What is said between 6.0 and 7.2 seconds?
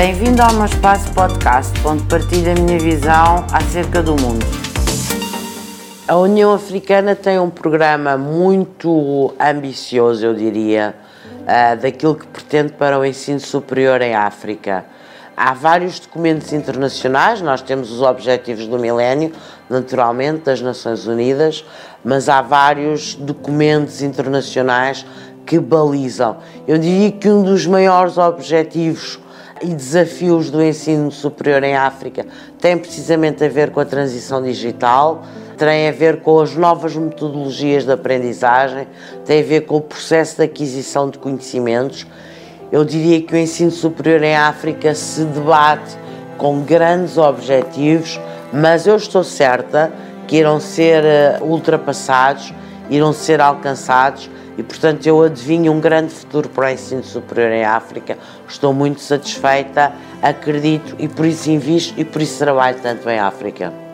A União Africana